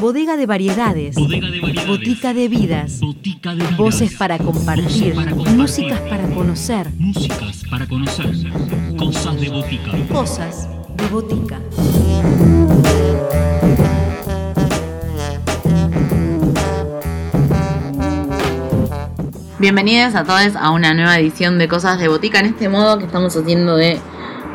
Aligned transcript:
Bodega 0.00 0.36
de 0.36 0.46
variedades. 0.46 1.16
Botica 1.86 2.32
de 2.32 2.48
vidas. 2.48 3.00
Voces 3.76 4.14
para 4.14 4.38
compartir. 4.38 5.14
Músicas 5.56 6.00
para 6.02 6.28
conocer. 6.28 6.92
Músicas 6.96 7.64
para 7.68 7.86
conocer. 7.86 8.32
Cosas 8.96 9.40
de 9.40 9.48
botica. 9.48 9.90
Cosas 10.12 10.68
de 10.96 11.08
botica. 11.08 11.60
Bienvenidos 19.58 20.14
a 20.14 20.22
todos 20.22 20.54
a 20.54 20.70
una 20.70 20.94
nueva 20.94 21.18
edición 21.18 21.58
de 21.58 21.66
Cosas 21.66 21.98
de 21.98 22.06
Botica 22.08 22.38
en 22.38 22.46
este 22.46 22.68
modo 22.68 22.98
que 22.98 23.06
estamos 23.06 23.36
haciendo 23.36 23.74
de 23.74 23.98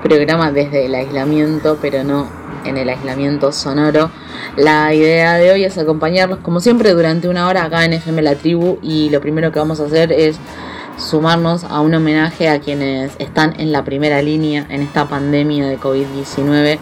programa 0.02 0.52
desde 0.52 0.86
el 0.86 0.96
aislamiento, 0.96 1.78
pero 1.82 2.04
no 2.04 2.41
en 2.66 2.78
el 2.78 2.90
aislamiento 2.90 3.52
sonoro. 3.52 4.12
La 4.58 4.94
idea 4.94 5.36
de 5.36 5.52
hoy 5.52 5.64
es 5.64 5.78
acompañarlos 5.78 6.40
como 6.40 6.60
siempre 6.60 6.94
durante 6.94 7.30
una 7.30 7.48
hora 7.48 7.64
acá 7.66 7.86
en 7.86 7.94
FM 7.94 8.22
La 8.22 8.36
Tribu 8.36 8.80
y 8.82 9.10
lo 9.10 9.22
primero 9.22 9.52
que 9.52 9.60
vamos 9.60 9.80
a 9.80 9.86
hacer 9.86 10.12
es 10.12 10.38
sumarnos 10.98 11.64
a 11.64 11.82
un 11.82 11.94
homenaje 11.94 12.50
a 12.50 12.60
quienes 12.60 13.14
están 13.20 13.60
en 13.60 13.72
la 13.72 13.84
primera 13.84 14.22
línea 14.22 14.66
en 14.70 14.82
esta 14.82 15.08
pandemia 15.08 15.68
de 15.68 15.80
COVID-19 15.80 16.78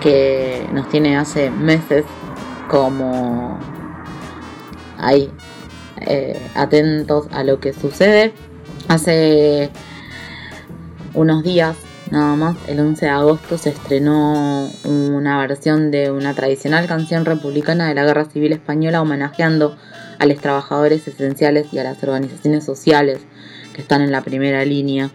que 0.00 0.66
nos 0.72 0.88
tiene 0.88 1.16
hace 1.16 1.50
meses 1.50 2.04
como 2.68 3.58
ahí 4.96 5.30
eh, 6.00 6.40
atentos 6.54 7.26
a 7.32 7.42
lo 7.44 7.60
que 7.60 7.72
sucede. 7.72 8.32
Hace 8.88 9.70
unos 11.14 11.42
días 11.42 11.76
nada 12.10 12.36
más, 12.36 12.56
el 12.66 12.80
11 12.80 13.06
de 13.06 13.10
agosto 13.10 13.58
se 13.58 13.70
estrenó 13.70 14.68
una 14.84 15.38
versión 15.38 15.90
de 15.90 16.10
una 16.10 16.34
tradicional 16.34 16.86
canción 16.86 17.24
republicana 17.24 17.88
de 17.88 17.94
la 17.94 18.04
Guerra 18.04 18.24
Civil 18.24 18.52
Española 18.52 19.02
homenajeando 19.02 19.76
a 20.18 20.26
los 20.26 20.38
trabajadores 20.38 21.06
esenciales 21.06 21.72
y 21.72 21.78
a 21.78 21.84
las 21.84 22.02
organizaciones 22.02 22.64
sociales 22.64 23.20
que 23.74 23.82
están 23.82 24.02
en 24.02 24.12
la 24.12 24.22
primera 24.22 24.64
línea 24.64 25.10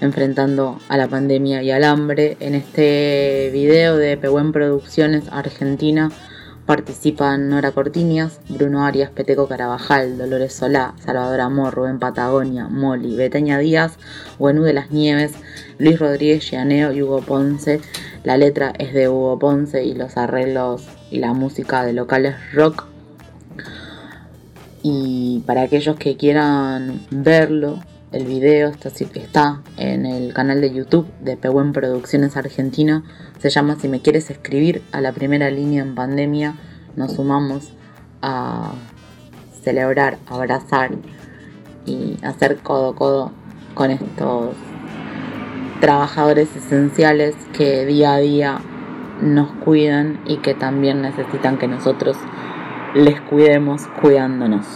enfrentando 0.00 0.78
a 0.88 0.96
la 0.96 1.08
pandemia 1.08 1.62
y 1.62 1.70
al 1.70 1.84
hambre. 1.84 2.36
En 2.40 2.54
este 2.54 3.50
video 3.52 3.96
de 3.96 4.16
Pehuen 4.16 4.52
Producciones 4.52 5.24
Argentina 5.30 6.10
Participan 6.68 7.48
Nora 7.48 7.72
Cortiñas, 7.72 8.40
Bruno 8.50 8.84
Arias, 8.84 9.10
Peteco 9.10 9.48
Carabajal, 9.48 10.18
Dolores 10.18 10.52
Solá, 10.52 10.92
Salvador 11.02 11.40
Amor, 11.40 11.72
Rubén 11.72 11.98
Patagonia, 11.98 12.68
Moli, 12.68 13.16
Beteña 13.16 13.58
Díaz, 13.58 13.96
Buenú 14.38 14.64
de 14.64 14.74
las 14.74 14.90
Nieves, 14.90 15.32
Luis 15.78 15.98
Rodríguez 15.98 16.50
Llaneo 16.50 16.92
y 16.92 17.02
Hugo 17.02 17.20
Ponce. 17.22 17.80
La 18.24 18.36
letra 18.36 18.72
es 18.78 18.92
de 18.92 19.08
Hugo 19.08 19.38
Ponce 19.38 19.84
y 19.84 19.94
los 19.94 20.16
arreglos 20.16 20.86
y 21.10 21.18
la 21.18 21.32
música 21.32 21.84
de 21.84 21.92
locales 21.92 22.34
rock. 22.52 22.86
Y 24.82 25.42
para 25.46 25.62
aquellos 25.62 25.96
que 25.96 26.16
quieran 26.16 27.00
verlo, 27.10 27.78
el 28.10 28.24
video 28.24 28.70
está, 28.70 28.88
está 28.88 29.62
en 29.76 30.06
el 30.06 30.32
canal 30.32 30.60
de 30.60 30.72
YouTube 30.72 31.06
de 31.20 31.36
Pehuen 31.36 31.72
Producciones 31.72 32.36
Argentina. 32.36 33.04
Se 33.38 33.50
llama 33.50 33.76
Si 33.80 33.86
me 33.86 34.00
quieres 34.00 34.30
escribir 34.30 34.82
a 34.92 35.00
la 35.00 35.12
primera 35.12 35.50
línea 35.50 35.82
en 35.82 35.94
pandemia. 35.94 36.56
Nos 36.96 37.12
sumamos 37.12 37.70
a 38.22 38.72
celebrar, 39.62 40.18
abrazar 40.26 40.90
y 41.86 42.16
hacer 42.22 42.56
codo 42.58 42.90
a 42.90 42.96
codo 42.96 43.32
con 43.74 43.90
estos 43.90 44.56
trabajadores 45.80 46.54
esenciales 46.56 47.34
que 47.56 47.86
día 47.86 48.14
a 48.14 48.18
día 48.18 48.60
nos 49.20 49.50
cuidan 49.64 50.20
y 50.26 50.38
que 50.38 50.54
también 50.54 51.02
necesitan 51.02 51.58
que 51.58 51.68
nosotros 51.68 52.16
les 52.94 53.20
cuidemos 53.20 53.86
cuidándonos. 54.00 54.66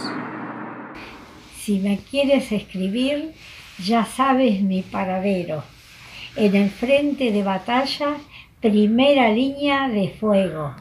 Si 1.57 1.79
me 1.79 1.97
quieres 1.97 2.51
escribir, 2.51 3.33
ya 3.83 4.05
sabes 4.05 4.61
mi 4.61 4.81
paradero. 4.81 5.63
En 6.35 6.55
el 6.55 6.69
frente 6.69 7.31
de 7.31 7.43
batalla, 7.43 8.15
primera 8.59 9.29
línea 9.29 9.87
de 9.87 10.09
fuego. 10.09 10.75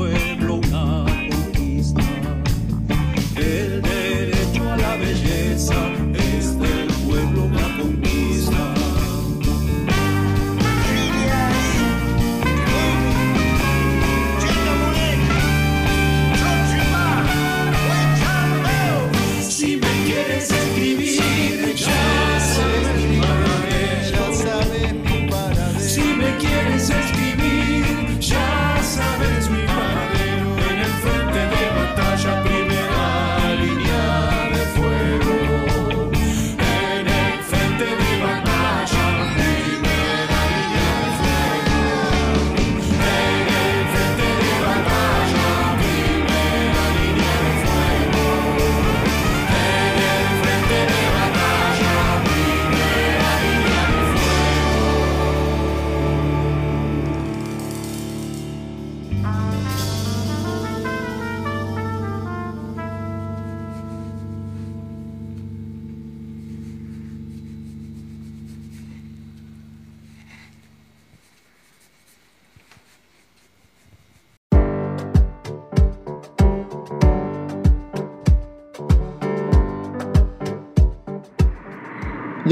Es 0.00 0.31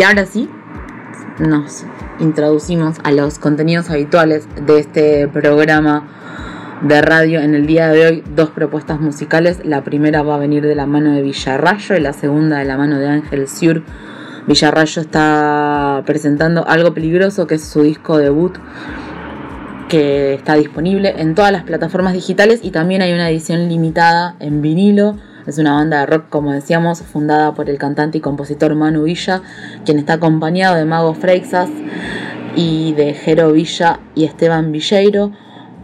Y 0.00 0.02
ahora 0.02 0.24
sí, 0.24 0.48
nos 1.38 1.84
introducimos 2.20 2.96
a 3.04 3.12
los 3.12 3.38
contenidos 3.38 3.90
habituales 3.90 4.48
de 4.64 4.78
este 4.78 5.28
programa 5.28 6.08
de 6.80 7.02
radio. 7.02 7.40
En 7.40 7.54
el 7.54 7.66
día 7.66 7.88
de 7.88 8.06
hoy, 8.06 8.24
dos 8.34 8.48
propuestas 8.48 8.98
musicales. 8.98 9.60
La 9.62 9.84
primera 9.84 10.22
va 10.22 10.36
a 10.36 10.38
venir 10.38 10.66
de 10.66 10.74
la 10.74 10.86
mano 10.86 11.12
de 11.12 11.20
Villarrayo 11.20 11.96
y 11.96 12.00
la 12.00 12.14
segunda 12.14 12.60
de 12.60 12.64
la 12.64 12.78
mano 12.78 12.98
de 12.98 13.08
Ángel 13.08 13.46
Siur. 13.46 13.82
Villarrayo 14.46 15.02
está 15.02 16.02
presentando 16.06 16.66
algo 16.66 16.94
peligroso 16.94 17.46
que 17.46 17.56
es 17.56 17.62
su 17.62 17.82
disco 17.82 18.16
debut 18.16 18.56
que 19.90 20.32
está 20.32 20.54
disponible 20.54 21.16
en 21.18 21.34
todas 21.34 21.52
las 21.52 21.64
plataformas 21.64 22.14
digitales 22.14 22.60
y 22.62 22.70
también 22.70 23.02
hay 23.02 23.12
una 23.12 23.28
edición 23.28 23.68
limitada 23.68 24.36
en 24.40 24.62
vinilo. 24.62 25.18
Es 25.46 25.58
una 25.58 25.72
banda 25.72 26.00
de 26.00 26.06
rock, 26.06 26.28
como 26.28 26.52
decíamos, 26.52 27.02
fundada 27.02 27.54
por 27.54 27.70
el 27.70 27.78
cantante 27.78 28.18
y 28.18 28.20
compositor 28.20 28.74
Manu 28.74 29.04
Villa, 29.04 29.42
quien 29.84 29.98
está 29.98 30.14
acompañado 30.14 30.76
de 30.76 30.84
Mago 30.84 31.14
Freixas 31.14 31.70
y 32.56 32.92
de 32.92 33.14
Jero 33.14 33.52
Villa 33.52 34.00
y 34.14 34.24
Esteban 34.24 34.70
Villeiro. 34.72 35.32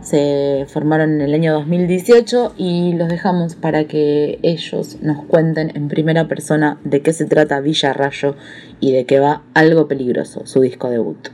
Se 0.03 0.67
formaron 0.69 1.15
en 1.15 1.21
el 1.23 1.35
año 1.35 1.53
2018 1.55 2.55
y 2.57 2.93
los 2.93 3.09
dejamos 3.09 3.57
para 3.57 3.87
que 3.87 4.39
ellos 4.43 4.99
nos 5.03 5.25
cuenten 5.25 5.73
en 5.75 5.89
primera 5.89 6.29
persona 6.29 6.79
de 6.85 7.03
qué 7.03 7.13
se 7.13 7.25
trata 7.25 7.61
Villa 7.61 7.93
Rayo 7.93 8.37
y 8.79 8.93
de 8.93 9.05
qué 9.05 9.19
va 9.19 9.43
Algo 9.55 9.89
Peligroso, 9.89 10.47
su 10.47 10.61
disco 10.61 10.91
debut. 10.91 11.29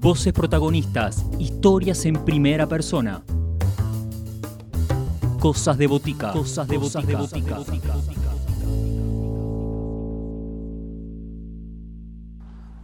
Voces 0.00 0.32
protagonistas, 0.32 1.26
historias 1.38 2.06
en 2.06 2.24
primera 2.24 2.66
persona. 2.66 3.22
Cosas 5.40 5.78
de 5.78 5.86
botica. 5.86 6.32
Cosas 6.32 6.68
de 6.68 6.76
botica. 6.76 7.18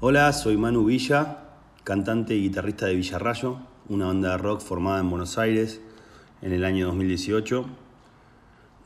Hola, 0.00 0.32
soy 0.32 0.56
Manu 0.56 0.84
Villa, 0.84 1.38
cantante 1.84 2.34
y 2.34 2.42
guitarrista 2.42 2.86
de 2.86 2.94
Villarrayo, 2.94 3.58
una 3.88 4.06
banda 4.06 4.30
de 4.30 4.38
rock 4.38 4.60
formada 4.60 5.00
en 5.00 5.10
Buenos 5.10 5.36
Aires 5.38 5.80
en 6.42 6.52
el 6.52 6.64
año 6.64 6.86
2018. 6.86 7.66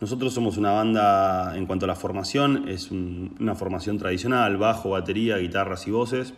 Nosotros 0.01 0.33
somos 0.33 0.57
una 0.57 0.73
banda, 0.73 1.57
en 1.57 1.67
cuanto 1.67 1.85
a 1.85 1.89
la 1.89 1.97
formación, 1.97 2.69
es 2.69 2.91
un- 2.91 3.37
una 3.39 3.55
formación 3.55 3.99
tradicional, 3.99 4.57
bajo, 4.57 4.91
batería, 4.91 5.37
guitarras 5.37 5.87
y 5.87 5.91
voces. 5.91 6.35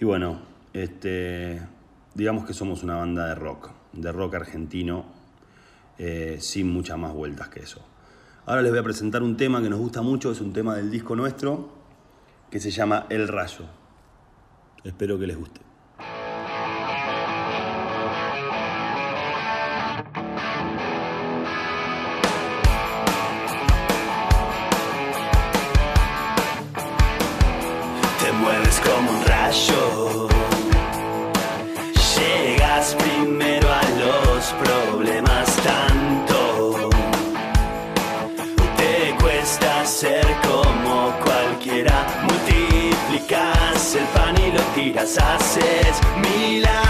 Y 0.00 0.04
bueno, 0.04 0.38
este, 0.72 1.60
digamos 2.14 2.44
que 2.44 2.54
somos 2.54 2.82
una 2.84 2.96
banda 2.96 3.26
de 3.26 3.34
rock, 3.34 3.70
de 3.94 4.12
rock 4.12 4.34
argentino, 4.36 5.17
eh, 5.98 6.38
sin 6.40 6.72
muchas 6.72 6.98
más 6.98 7.12
vueltas 7.12 7.48
que 7.48 7.60
eso. 7.60 7.84
Ahora 8.46 8.62
les 8.62 8.70
voy 8.70 8.80
a 8.80 8.82
presentar 8.82 9.22
un 9.22 9.36
tema 9.36 9.60
que 9.60 9.68
nos 9.68 9.78
gusta 9.78 10.00
mucho, 10.00 10.30
es 10.32 10.40
un 10.40 10.52
tema 10.52 10.74
del 10.74 10.90
disco 10.90 11.14
nuestro, 11.14 11.70
que 12.50 12.60
se 12.60 12.70
llama 12.70 13.06
El 13.10 13.28
Rayo. 13.28 13.66
Espero 14.84 15.18
que 15.18 15.26
les 15.26 15.36
guste. 15.36 15.67
Tiras. 44.98 45.18
Haces 45.18 46.00
milagros 46.16 46.87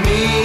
me. 0.00 0.41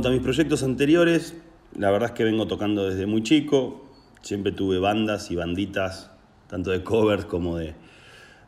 Cuanto 0.00 0.08
a 0.08 0.12
mis 0.12 0.22
proyectos 0.22 0.62
anteriores, 0.62 1.34
la 1.76 1.90
verdad 1.90 2.08
es 2.08 2.14
que 2.14 2.24
vengo 2.24 2.46
tocando 2.46 2.88
desde 2.88 3.04
muy 3.04 3.22
chico. 3.22 3.84
Siempre 4.22 4.50
tuve 4.50 4.78
bandas 4.78 5.30
y 5.30 5.36
banditas, 5.36 6.10
tanto 6.46 6.70
de 6.70 6.82
covers 6.82 7.26
como 7.26 7.58
de, 7.58 7.74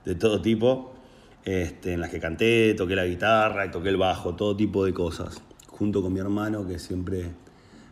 de 0.07 0.15
todo 0.15 0.41
tipo, 0.41 0.95
este, 1.45 1.93
en 1.93 2.01
las 2.01 2.09
que 2.09 2.21
canté, 2.21 2.73
toqué 2.73 2.97
la 2.97 3.05
guitarra 3.05 3.71
toqué 3.71 3.91
el 3.91 3.99
bajo, 3.99 4.35
todo 4.35 4.57
tipo 4.57 4.83
de 4.87 4.95
cosas. 4.95 5.43
Junto 5.67 6.01
con 6.01 6.15
mi 6.15 6.21
hermano, 6.21 6.67
que 6.67 6.79
siempre 6.79 7.33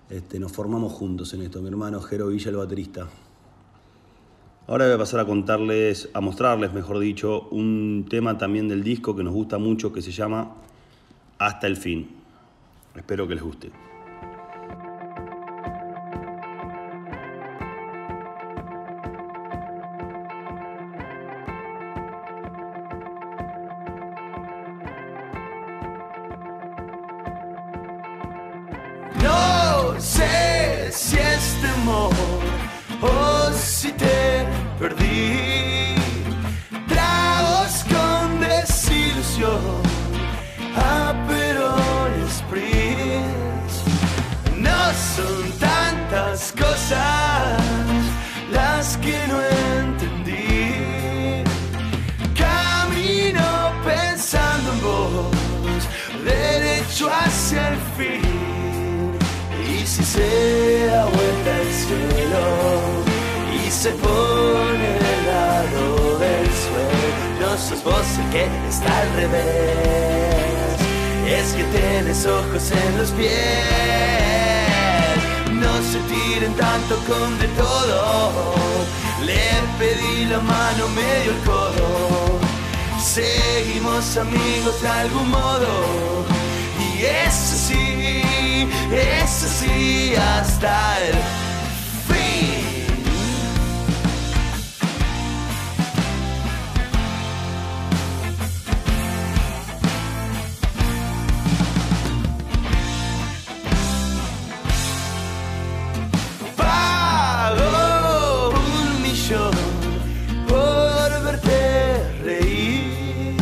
este, 0.09 0.41
nos 0.41 0.53
formamos 0.53 0.95
juntos 0.95 1.35
en 1.35 1.43
esto. 1.43 1.61
Mi 1.61 1.69
hermano 1.69 2.01
Jero 2.01 2.29
Villa, 2.29 2.49
el 2.49 2.57
baterista. 2.57 3.09
Ahora 4.69 4.87
voy 4.87 4.95
a 4.95 4.99
pasar 4.99 5.21
a 5.21 5.27
contarles, 5.27 6.09
a 6.15 6.23
mostrarles, 6.23 6.73
mejor 6.73 6.99
dicho, 6.99 7.47
un 7.51 8.07
tema 8.09 8.39
también 8.39 8.69
del 8.69 8.83
disco 8.83 9.15
que 9.15 9.23
nos 9.23 9.35
gusta 9.35 9.59
mucho 9.59 9.93
que 9.93 10.01
se 10.01 10.13
llama 10.13 10.55
Hasta 11.37 11.67
el 11.67 11.77
fin. 11.77 12.20
Espero 12.95 13.27
que 13.27 13.35
les 13.35 13.43
guste. 13.43 13.71
No 29.23 30.01
sé 30.01 30.91
si 30.93 31.17
es 31.19 31.57
temor 31.61 32.13
o 33.03 33.53
si 33.53 33.93
te 33.93 34.47
perdí. 34.79 35.50
Da 60.21 61.05
vuelta 61.05 61.51
el 61.63 61.73
cielo 61.73 62.45
y 63.65 63.71
se 63.71 63.91
pone 63.93 64.89
del 65.05 65.27
lado 65.27 66.19
del 66.19 66.47
suelo, 66.63 67.41
no 67.41 67.57
sos 67.57 67.83
vos 67.83 68.07
el 68.19 68.31
que 68.31 68.45
está 68.69 69.01
al 69.01 69.13
revés. 69.15 70.77
Es 71.27 71.53
que 71.55 71.65
tienes 71.65 72.27
ojos 72.27 72.71
en 72.71 72.99
los 72.99 73.11
pies. 73.13 73.31
No 75.53 75.73
se 75.91 75.99
tiren 76.13 76.55
tanto 76.55 76.97
con 77.09 77.39
de 77.39 77.49
todo. 77.49 78.55
Le 79.25 79.49
pedí 79.79 80.27
la 80.27 80.41
mano 80.41 80.89
medio 80.89 81.33
el 81.33 81.41
codo. 81.45 82.39
Seguimos 83.03 84.17
amigos 84.19 84.83
de 84.83 84.89
algún 84.89 85.31
modo. 85.31 86.27
Y 86.79 87.05
eso 87.05 87.57
sí, 87.57 88.00
eso 88.93 89.47
sí, 89.49 90.15
hasta 90.17 90.99
el 90.99 91.15
fin. 92.09 92.71
Pago 106.57 108.51
un 108.51 109.03
millón 109.03 109.51
por 110.49 111.23
verte 111.25 112.03
reír. 112.25 113.37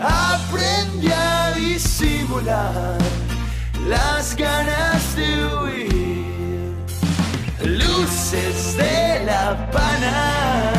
Aprendí 0.00 1.10
a 1.12 1.52
disimular 1.52 3.03
de 9.54 9.60
la 9.60 9.70
pana 9.70 10.72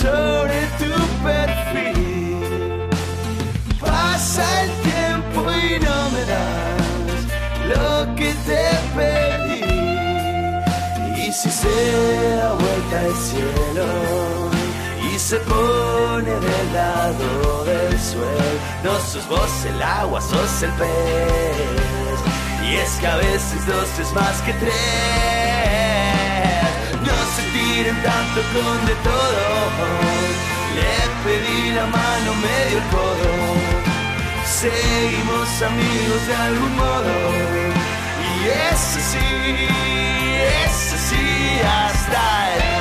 sobre 0.00 0.58
tu 0.78 0.92
perfil. 1.22 2.88
Pasa 3.80 4.44
el 4.62 4.70
tiempo 4.82 5.40
y 5.52 5.80
no 5.80 6.10
me 6.10 6.22
das 6.32 7.20
lo 7.72 8.14
que 8.16 8.34
te 8.46 8.64
pedí. 8.96 9.64
Y 11.26 11.32
si 11.32 11.50
se 11.50 12.36
da 12.36 12.52
vuelta 12.52 12.96
el 13.06 13.14
cielo 13.14 13.86
y 15.12 15.18
se 15.18 15.36
pone 15.38 16.30
del 16.30 16.72
lado 16.72 17.64
del 17.64 18.00
suelo, 18.00 18.58
no 18.82 19.00
sos 19.00 19.26
vos 19.28 19.64
el 19.66 19.82
agua, 19.82 20.20
sos 20.20 20.62
el 20.62 20.72
pez. 20.72 22.18
Y 22.66 22.76
es 22.76 22.90
que 23.00 23.06
a 23.06 23.16
veces 23.16 23.66
dos 23.66 23.98
es 23.98 24.12
más 24.12 24.40
que 24.42 24.52
tres. 24.54 25.43
Se 27.74 27.80
tiren 27.80 28.02
tanto 28.04 28.40
con 28.52 28.86
de 28.86 28.94
todo. 29.02 29.44
Le 30.76 30.96
pedí 31.24 31.72
la 31.72 31.86
mano 31.86 32.34
medio 32.34 32.78
el 32.78 32.84
codo. 32.94 33.32
Seguimos 34.46 35.60
amigos 35.60 36.26
de 36.28 36.34
algún 36.36 36.76
modo. 36.76 37.14
Y 38.28 38.48
eso 38.72 39.00
sí, 39.10 39.66
eso 40.66 40.96
sí, 41.08 41.60
hasta 41.66 42.54
el 42.54 42.73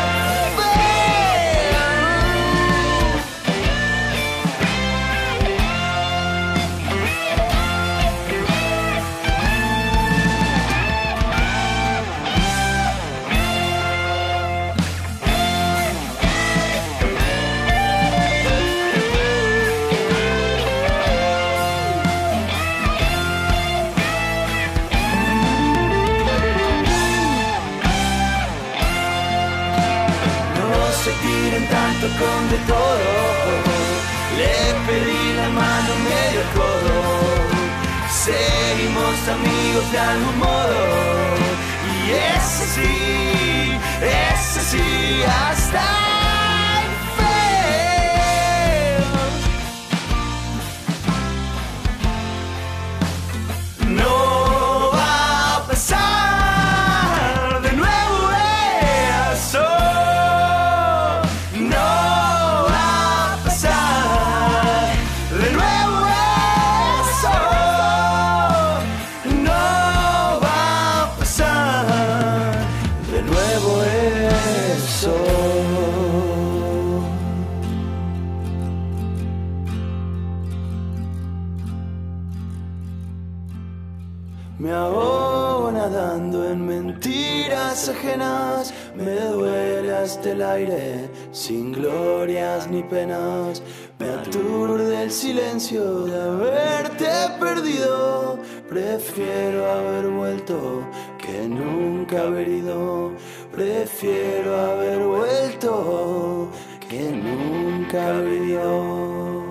duele 90.03 90.11
hasta 90.11 90.31
el 90.31 90.41
aire, 90.41 91.09
sin 91.31 91.71
glorias 91.71 92.69
ni 92.69 92.83
penas. 92.83 93.61
Me 93.99 94.09
aturde 94.09 95.03
el 95.03 95.11
silencio 95.11 96.05
de 96.05 96.21
haberte 96.21 97.05
perdido, 97.39 98.39
prefiero 98.69 99.71
haber 99.71 100.07
vuelto 100.09 100.87
que 101.17 101.47
nunca 101.47 102.23
haber 102.23 102.47
ido. 102.47 103.11
Prefiero 103.51 104.55
haber 104.55 104.99
vuelto 104.99 106.49
que 106.89 107.11
nunca 107.11 108.17
haber 108.17 108.41
ido. 108.41 109.43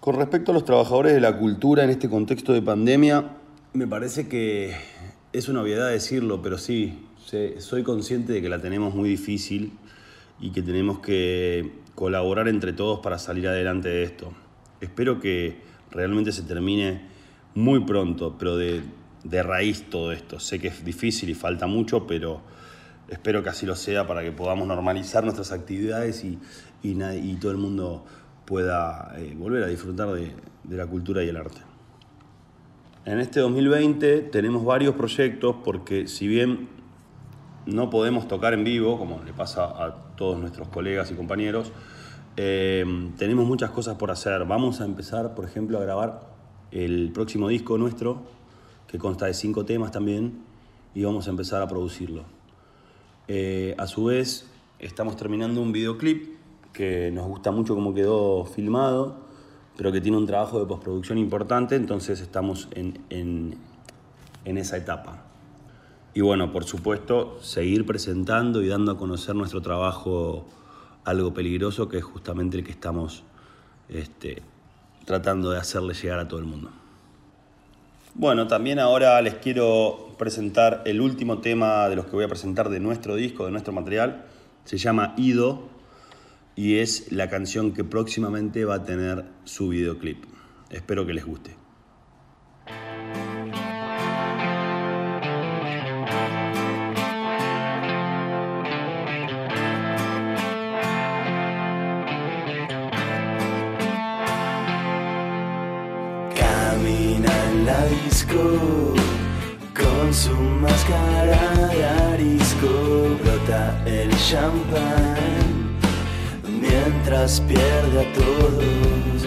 Con 0.00 0.16
respecto 0.16 0.50
a 0.50 0.54
los 0.54 0.64
trabajadores 0.64 1.12
de 1.12 1.20
la 1.20 1.36
cultura 1.36 1.84
en 1.84 1.90
este 1.90 2.08
contexto 2.08 2.52
de 2.52 2.62
pandemia, 2.62 3.36
me 3.74 3.86
parece 3.86 4.28
que 4.28 4.74
es 5.32 5.48
una 5.48 5.62
obviedad 5.62 5.90
decirlo, 5.90 6.42
pero 6.42 6.58
sí, 6.58 7.09
soy 7.58 7.82
consciente 7.82 8.32
de 8.32 8.42
que 8.42 8.48
la 8.48 8.60
tenemos 8.60 8.94
muy 8.94 9.08
difícil 9.08 9.72
y 10.40 10.50
que 10.50 10.62
tenemos 10.62 11.00
que 11.00 11.72
colaborar 11.94 12.48
entre 12.48 12.72
todos 12.72 13.00
para 13.00 13.18
salir 13.18 13.46
adelante 13.46 13.88
de 13.88 14.02
esto. 14.02 14.32
Espero 14.80 15.20
que 15.20 15.60
realmente 15.90 16.32
se 16.32 16.42
termine 16.42 17.02
muy 17.54 17.84
pronto, 17.84 18.36
pero 18.38 18.56
de, 18.56 18.82
de 19.24 19.42
raíz 19.42 19.88
todo 19.90 20.12
esto. 20.12 20.40
Sé 20.40 20.58
que 20.58 20.68
es 20.68 20.84
difícil 20.84 21.28
y 21.28 21.34
falta 21.34 21.66
mucho, 21.66 22.06
pero 22.06 22.42
espero 23.08 23.42
que 23.42 23.50
así 23.50 23.66
lo 23.66 23.76
sea 23.76 24.06
para 24.06 24.22
que 24.22 24.32
podamos 24.32 24.66
normalizar 24.66 25.22
nuestras 25.22 25.52
actividades 25.52 26.24
y, 26.24 26.38
y 26.82 27.00
y 27.00 27.36
todo 27.36 27.52
el 27.52 27.58
mundo 27.58 28.04
pueda 28.44 29.14
eh, 29.18 29.34
volver 29.36 29.62
a 29.62 29.66
disfrutar 29.66 30.08
de, 30.12 30.32
de 30.64 30.76
la 30.76 30.86
cultura 30.86 31.22
y 31.22 31.28
el 31.28 31.36
arte. 31.36 31.60
En 33.04 33.20
este 33.20 33.40
2020 33.40 34.22
tenemos 34.22 34.64
varios 34.64 34.94
proyectos 34.94 35.56
porque 35.64 36.06
si 36.06 36.26
bien 36.26 36.79
no 37.72 37.90
podemos 37.90 38.28
tocar 38.28 38.52
en 38.54 38.64
vivo, 38.64 38.98
como 38.98 39.22
le 39.24 39.32
pasa 39.32 39.64
a 39.64 39.94
todos 40.16 40.38
nuestros 40.38 40.68
colegas 40.68 41.10
y 41.10 41.14
compañeros, 41.14 41.72
eh, 42.36 42.84
tenemos 43.16 43.46
muchas 43.46 43.70
cosas 43.70 43.96
por 43.96 44.10
hacer. 44.10 44.44
Vamos 44.44 44.80
a 44.80 44.84
empezar, 44.84 45.34
por 45.34 45.44
ejemplo, 45.44 45.78
a 45.78 45.82
grabar 45.82 46.28
el 46.70 47.10
próximo 47.12 47.48
disco 47.48 47.78
nuestro, 47.78 48.22
que 48.86 48.98
consta 48.98 49.26
de 49.26 49.34
cinco 49.34 49.64
temas 49.64 49.90
también, 49.90 50.40
y 50.94 51.04
vamos 51.04 51.26
a 51.26 51.30
empezar 51.30 51.62
a 51.62 51.68
producirlo. 51.68 52.24
Eh, 53.28 53.74
a 53.78 53.86
su 53.86 54.04
vez, 54.06 54.50
estamos 54.78 55.16
terminando 55.16 55.60
un 55.62 55.72
videoclip 55.72 56.36
que 56.72 57.10
nos 57.12 57.26
gusta 57.28 57.50
mucho 57.50 57.74
cómo 57.74 57.94
quedó 57.94 58.44
filmado, 58.44 59.16
pero 59.76 59.92
que 59.92 60.00
tiene 60.00 60.16
un 60.16 60.26
trabajo 60.26 60.58
de 60.58 60.66
postproducción 60.66 61.18
importante, 61.18 61.74
entonces 61.76 62.20
estamos 62.20 62.68
en, 62.72 62.98
en- 63.10 63.56
en 64.44 64.58
esa 64.58 64.76
etapa. 64.76 65.24
Y 66.12 66.22
bueno, 66.22 66.52
por 66.52 66.64
supuesto, 66.64 67.38
seguir 67.40 67.86
presentando 67.86 68.62
y 68.62 68.68
dando 68.68 68.92
a 68.92 68.98
conocer 68.98 69.34
nuestro 69.36 69.60
trabajo 69.62 70.46
algo 71.04 71.32
peligroso, 71.32 71.88
que 71.88 71.98
es 71.98 72.04
justamente 72.04 72.58
el 72.58 72.64
que 72.64 72.72
estamos 72.72 73.22
este, 73.88 74.42
tratando 75.04 75.50
de 75.50 75.58
hacerle 75.58 75.94
llegar 75.94 76.18
a 76.18 76.28
todo 76.28 76.40
el 76.40 76.46
mundo. 76.46 76.70
Bueno, 78.14 78.48
también 78.48 78.80
ahora 78.80 79.22
les 79.22 79.36
quiero 79.36 80.14
presentar 80.18 80.82
el 80.84 81.00
último 81.00 81.38
tema 81.38 81.88
de 81.88 81.96
los 81.96 82.06
que 82.06 82.12
voy 82.12 82.24
a 82.24 82.28
presentar 82.28 82.68
de 82.68 82.80
nuestro 82.80 83.14
disco, 83.14 83.44
de 83.44 83.52
nuestro 83.52 83.72
material. 83.72 84.24
Se 84.64 84.78
llama 84.78 85.14
Ido 85.16 85.68
y 86.56 86.78
es 86.78 87.12
la 87.12 87.30
canción 87.30 87.72
que 87.72 87.84
próximamente 87.84 88.64
va 88.64 88.76
a 88.76 88.84
tener 88.84 89.24
su 89.44 89.68
videoclip. 89.68 90.24
Espero 90.70 91.06
que 91.06 91.14
les 91.14 91.24
guste. 91.24 91.56
Champán 114.30 115.76
mientras 116.60 117.40
pierde 117.40 118.00
a 118.00 118.12
todos. 118.12 119.24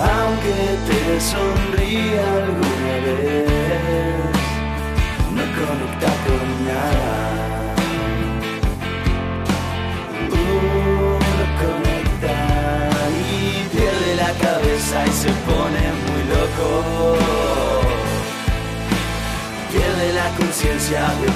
Aunque 0.00 0.58
te 0.88 1.20
sonría 1.20 2.24
alguna 2.42 2.94
vez, 3.04 4.32
no 5.36 5.44
conecta 5.58 6.10
con 6.24 6.44
nada. 6.70 7.14
No 10.32 10.48
conecta 11.62 12.36
y 13.28 13.68
pierde 13.76 14.10
la 14.16 14.32
cabeza 14.46 14.96
y 15.06 15.12
se 15.22 15.32
pone 15.48 15.84
muy 16.04 16.22
loco. 16.34 16.68
Pierde 19.70 20.06
la 20.14 20.28
conciencia 20.38 21.02
de 21.20 21.28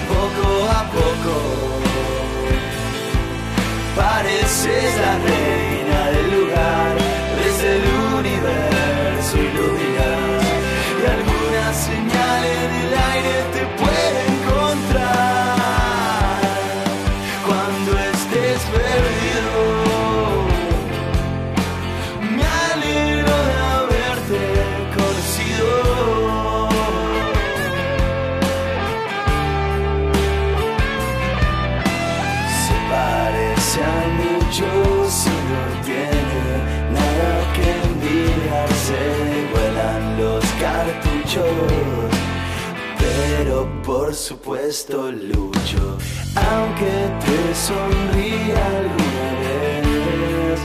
supuesto 44.28 45.10
lucho. 45.10 45.96
Aunque 46.36 46.92
te 47.24 47.54
sonría 47.54 48.60
alguna 48.76 49.28
vez, 49.40 50.60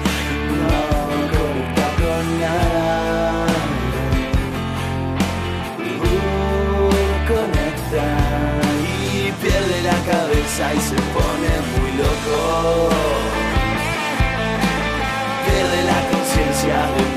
no 0.59 0.81
conecta 1.33 1.87
con 2.01 2.23
nada. 2.41 3.45
Uh, 5.79 6.91
conecta 7.31 8.07
y 8.83 9.31
pierde 9.41 9.77
la 9.89 9.97
cabeza 10.11 10.63
y 10.73 10.81
se 10.81 10.99
pone 11.15 11.51
muy 11.71 11.91
loco. 12.03 12.89
Pierde 15.45 15.79
la 15.91 15.99
conciencia 16.11 16.77
de 16.95 17.12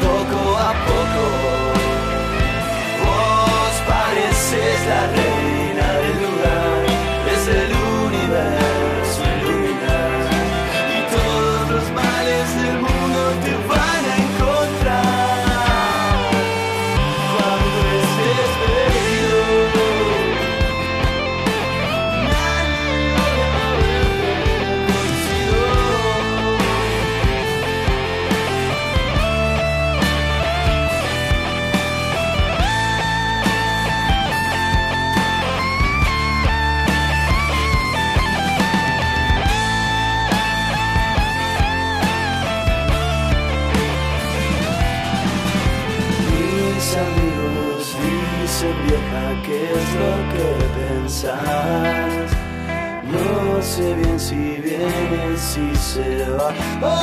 se 56.53 56.96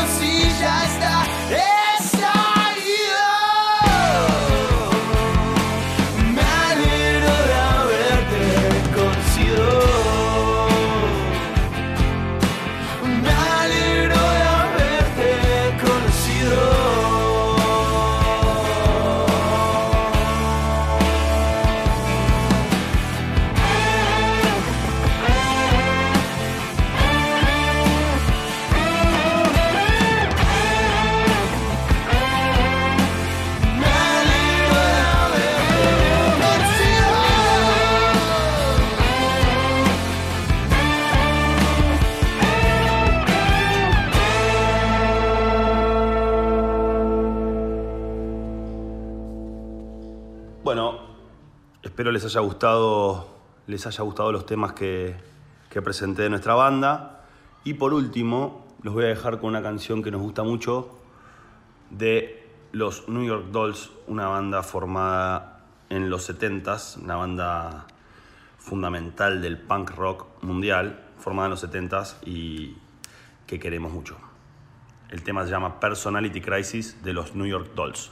Espero 52.04 52.12
les 52.12 52.26
haya 52.26 52.42
gustado, 52.42 53.30
les 53.66 53.88
haya 53.88 54.04
gustado 54.04 54.34
los 54.34 54.46
temas 54.46 54.74
que, 54.74 55.16
presenté 55.70 56.24
de 56.24 56.30
nuestra 56.30 56.54
banda. 56.54 57.24
Y 57.64 57.76
por 57.76 57.94
último, 57.94 58.68
los 58.82 58.94
voy 58.94 59.06
a 59.06 59.08
dejar 59.08 59.40
con 59.40 59.52
una 59.52 59.62
canción 59.62 60.04
que 60.04 60.12
nos 60.12 60.22
gusta 60.22 60.44
mucho 60.44 61.00
de 61.92 62.46
los 62.74 63.08
New 63.08 63.24
York 63.24 63.52
Dolls, 63.52 63.90
una 64.08 64.28
banda 64.28 64.64
formada 64.64 65.62
en 65.88 66.10
los 66.10 66.30
70s, 66.30 67.02
una 67.02 67.16
banda 67.16 67.88
fundamental 68.58 69.42
del 69.42 69.58
punk 69.58 69.92
rock 69.92 70.26
mundial, 70.42 71.06
formada 71.18 71.46
en 71.46 71.52
los 71.52 71.64
70s 71.64 72.18
y 72.26 72.76
que 73.48 73.62
queremos 73.62 73.94
mucho. 73.94 74.18
El 75.10 75.24
tema 75.24 75.46
se 75.46 75.52
llama 75.52 75.80
Personality 75.80 76.42
Crisis 76.42 77.02
de 77.02 77.14
los 77.14 77.34
New 77.34 77.48
York 77.48 77.72
Dolls. 77.76 78.12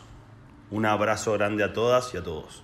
Un 0.69 0.85
abrazo 0.85 1.33
grande 1.33 1.65
a 1.65 1.73
todas 1.73 2.13
y 2.13 2.17
a 2.17 2.23
todos. 2.23 2.63